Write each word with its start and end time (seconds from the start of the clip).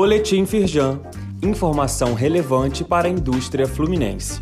Boletim 0.00 0.46
Firjan. 0.46 1.00
Informação 1.42 2.14
relevante 2.14 2.84
para 2.84 3.08
a 3.08 3.10
indústria 3.10 3.66
fluminense. 3.66 4.40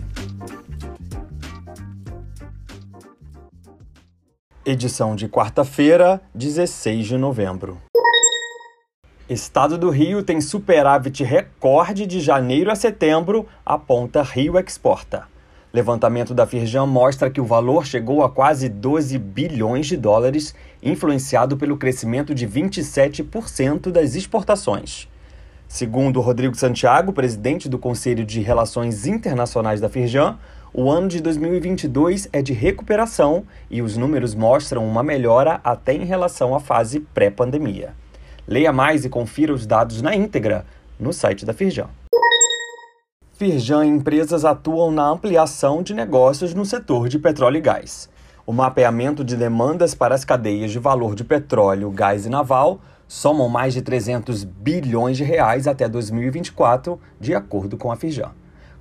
Edição 4.66 5.16
de 5.16 5.30
quarta-feira, 5.30 6.20
16 6.34 7.06
de 7.06 7.16
novembro. 7.16 7.78
Estado 9.30 9.78
do 9.78 9.88
Rio 9.88 10.22
tem 10.22 10.42
superávit 10.42 11.24
recorde 11.24 12.04
de 12.04 12.20
janeiro 12.20 12.70
a 12.70 12.74
setembro, 12.74 13.46
aponta 13.64 14.22
Rio 14.22 14.58
Exporta. 14.58 15.26
Levantamento 15.72 16.34
da 16.34 16.46
Firjan 16.46 16.84
mostra 16.84 17.30
que 17.30 17.40
o 17.40 17.46
valor 17.46 17.86
chegou 17.86 18.22
a 18.22 18.28
quase 18.28 18.68
12 18.68 19.18
bilhões 19.18 19.86
de 19.86 19.96
dólares, 19.96 20.54
influenciado 20.82 21.56
pelo 21.56 21.78
crescimento 21.78 22.34
de 22.34 22.46
27% 22.46 23.90
das 23.90 24.14
exportações. 24.14 25.08
Segundo 25.76 26.22
Rodrigo 26.22 26.56
Santiago, 26.56 27.12
presidente 27.12 27.68
do 27.68 27.78
Conselho 27.78 28.24
de 28.24 28.40
Relações 28.40 29.06
Internacionais 29.06 29.78
da 29.78 29.90
Firjan, 29.90 30.38
o 30.72 30.90
ano 30.90 31.06
de 31.06 31.20
2022 31.20 32.30
é 32.32 32.40
de 32.40 32.54
recuperação 32.54 33.44
e 33.70 33.82
os 33.82 33.94
números 33.94 34.34
mostram 34.34 34.88
uma 34.88 35.02
melhora 35.02 35.60
até 35.62 35.92
em 35.92 36.06
relação 36.06 36.54
à 36.54 36.60
fase 36.60 37.00
pré-pandemia. 37.00 37.92
Leia 38.48 38.72
mais 38.72 39.04
e 39.04 39.10
confira 39.10 39.52
os 39.52 39.66
dados 39.66 40.00
na 40.00 40.16
íntegra 40.16 40.64
no 40.98 41.12
site 41.12 41.44
da 41.44 41.52
Firjan. 41.52 41.90
Firjan 43.34 43.84
e 43.84 43.90
empresas 43.90 44.46
atuam 44.46 44.90
na 44.90 45.06
ampliação 45.06 45.82
de 45.82 45.92
negócios 45.92 46.54
no 46.54 46.64
setor 46.64 47.06
de 47.06 47.18
petróleo 47.18 47.58
e 47.58 47.60
gás. 47.60 48.08
O 48.46 48.52
mapeamento 48.54 49.22
de 49.22 49.36
demandas 49.36 49.94
para 49.94 50.14
as 50.14 50.24
cadeias 50.24 50.70
de 50.70 50.78
valor 50.78 51.14
de 51.14 51.22
petróleo, 51.22 51.90
gás 51.90 52.24
e 52.24 52.30
naval 52.30 52.80
somam 53.08 53.48
mais 53.48 53.74
de 53.74 53.82
300 53.82 54.44
bilhões 54.44 55.16
de 55.16 55.24
reais 55.24 55.66
até 55.66 55.88
2024, 55.88 57.00
de 57.20 57.34
acordo 57.34 57.76
com 57.76 57.90
a 57.90 57.96
Firjan. 57.96 58.32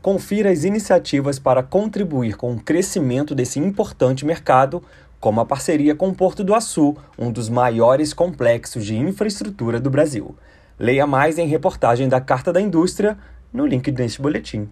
Confira 0.01 0.51
as 0.51 0.63
iniciativas 0.63 1.39
para 1.39 1.63
contribuir 1.63 2.35
com 2.37 2.53
o 2.53 2.59
crescimento 2.59 3.33
desse 3.33 3.59
importante 3.59 4.25
mercado, 4.25 4.83
como 5.19 5.39
a 5.39 5.45
parceria 5.45 5.95
com 5.95 6.09
o 6.09 6.15
Porto 6.15 6.43
do 6.43 6.53
Açu, 6.53 6.95
um 7.17 7.31
dos 7.31 7.49
maiores 7.49 8.13
complexos 8.13 8.85
de 8.85 8.95
infraestrutura 8.95 9.79
do 9.79 9.89
Brasil. 9.89 10.35
Leia 10.77 11.07
mais 11.07 11.37
em 11.37 11.47
reportagem 11.47 12.07
da 12.07 12.21
Carta 12.21 12.53
da 12.53 12.61
Indústria 12.61 13.17
no 13.51 13.65
link 13.65 13.91
deste 13.91 14.21
boletim. 14.21 14.69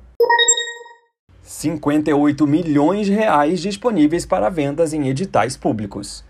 58 1.42 2.46
milhões 2.46 3.06
de 3.06 3.14
reais 3.14 3.60
disponíveis 3.60 4.26
para 4.26 4.50
vendas 4.50 4.94
em 4.94 5.08
editais 5.08 5.58
públicos. 5.58 6.24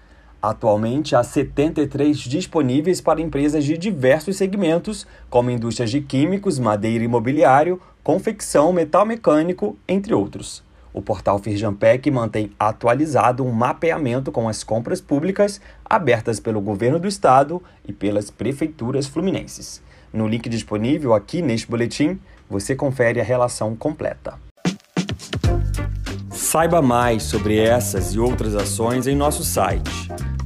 Atualmente, 0.44 1.16
há 1.16 1.24
73 1.24 2.18
disponíveis 2.18 3.00
para 3.00 3.22
empresas 3.22 3.64
de 3.64 3.78
diversos 3.78 4.36
segmentos, 4.36 5.08
como 5.30 5.50
indústrias 5.50 5.90
de 5.90 6.02
químicos, 6.02 6.60
madeira 6.60 7.02
e 7.02 7.06
imobiliário, 7.06 7.82
confecção, 8.04 8.74
metal 8.74 9.06
mecânico, 9.06 9.78
entre 9.88 10.14
outros. 10.14 10.62
O 10.94 11.02
portal 11.02 11.40
Firjampec 11.40 12.12
mantém 12.12 12.52
atualizado 12.60 13.42
um 13.46 13.54
mapeamento 13.54 14.34
com 14.34 14.50
as 14.50 14.66
compras 14.66 15.00
públicas 15.00 15.62
abertas 15.86 16.42
pelo 16.42 16.60
governo 16.60 17.00
do 17.00 17.08
estado 17.08 17.64
e 17.88 17.94
pelas 17.94 18.30
prefeituras 18.30 19.08
fluminenses. 19.08 19.82
No 20.12 20.28
link 20.28 20.50
disponível 20.50 21.14
aqui 21.14 21.42
neste 21.42 21.72
boletim, 21.72 22.20
você 22.50 22.76
confere 22.76 23.22
a 23.22 23.24
relação 23.24 23.78
completa. 23.78 24.34
Saiba 26.30 26.82
mais 26.82 27.24
sobre 27.24 27.58
essas 27.58 28.14
e 28.14 28.20
outras 28.20 28.56
ações 28.56 29.08
em 29.08 29.16
nosso 29.16 29.46
site 29.46 30.13